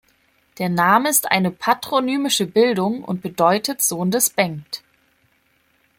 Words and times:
Der 0.57 0.67
Name 0.67 1.09
ist 1.09 1.29
eine 1.29 1.51
patronymische 1.51 2.47
Bildung 2.47 3.03
und 3.03 3.21
bedeutet 3.21 3.83
"Sohn 3.83 4.09
des 4.09 4.31
Bengt". 4.31 4.81